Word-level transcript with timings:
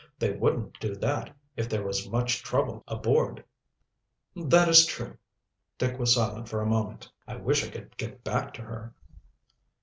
They 0.17 0.31
wouldn't 0.31 0.79
do 0.79 0.95
that 0.95 1.31
if 1.55 1.69
there 1.69 1.83
was 1.85 2.09
much 2.09 2.41
trouble 2.41 2.83
aboard." 2.87 3.45
"That 4.35 4.67
is 4.67 4.87
true." 4.87 5.19
Dick 5.77 5.99
was 5.99 6.15
silent 6.15 6.49
for 6.49 6.59
a 6.59 6.65
moment. 6.65 7.11
"I 7.27 7.35
wish 7.35 7.63
I 7.63 7.69
could 7.69 7.95
get 7.97 8.23
back 8.23 8.51
to 8.55 8.63
her." 8.63 8.95